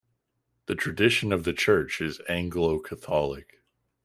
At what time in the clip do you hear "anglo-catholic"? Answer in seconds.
2.27-3.59